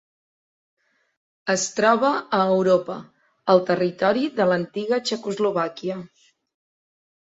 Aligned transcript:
Es 1.53 1.65
troba 1.79 2.09
a 2.39 2.39
Europa: 2.55 2.95
el 3.55 3.61
territori 3.69 4.27
de 4.41 4.49
l'antiga 4.53 5.03
Txecoslovàquia. 5.11 5.99